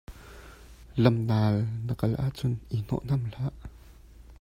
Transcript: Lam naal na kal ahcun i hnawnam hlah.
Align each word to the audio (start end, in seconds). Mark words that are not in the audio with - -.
Lam 1.03 1.15
naal 1.29 1.55
na 1.85 1.93
kal 1.99 2.13
ahcun 2.25 2.53
i 2.75 2.77
hnawnam 2.85 3.21
hlah. 3.31 3.55